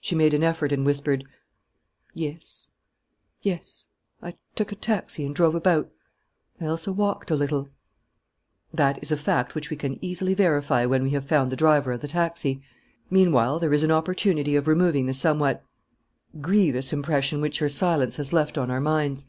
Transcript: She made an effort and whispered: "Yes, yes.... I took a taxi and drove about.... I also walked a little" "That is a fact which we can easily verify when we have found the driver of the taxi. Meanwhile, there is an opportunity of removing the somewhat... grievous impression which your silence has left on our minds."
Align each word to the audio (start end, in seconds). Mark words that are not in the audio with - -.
She 0.00 0.14
made 0.14 0.32
an 0.32 0.44
effort 0.44 0.70
and 0.70 0.86
whispered: 0.86 1.24
"Yes, 2.14 2.70
yes.... 3.42 3.88
I 4.22 4.36
took 4.54 4.70
a 4.70 4.76
taxi 4.76 5.26
and 5.26 5.34
drove 5.34 5.56
about.... 5.56 5.90
I 6.60 6.66
also 6.66 6.92
walked 6.92 7.32
a 7.32 7.34
little" 7.34 7.70
"That 8.80 9.02
is 9.02 9.10
a 9.10 9.16
fact 9.16 9.56
which 9.56 9.68
we 9.68 9.76
can 9.76 9.98
easily 10.00 10.34
verify 10.34 10.86
when 10.86 11.02
we 11.02 11.10
have 11.10 11.26
found 11.26 11.50
the 11.50 11.56
driver 11.56 11.90
of 11.90 12.00
the 12.00 12.06
taxi. 12.06 12.62
Meanwhile, 13.10 13.58
there 13.58 13.74
is 13.74 13.82
an 13.82 13.90
opportunity 13.90 14.54
of 14.54 14.68
removing 14.68 15.06
the 15.06 15.14
somewhat... 15.14 15.64
grievous 16.40 16.92
impression 16.92 17.40
which 17.40 17.58
your 17.58 17.68
silence 17.68 18.18
has 18.18 18.32
left 18.32 18.56
on 18.56 18.70
our 18.70 18.80
minds." 18.80 19.26